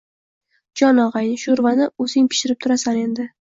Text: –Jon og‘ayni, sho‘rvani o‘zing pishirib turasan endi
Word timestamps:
–Jon 0.79 1.01
og‘ayni, 1.03 1.35
sho‘rvani 1.41 1.87
o‘zing 2.07 2.31
pishirib 2.33 2.63
turasan 2.65 3.01
endi 3.05 3.29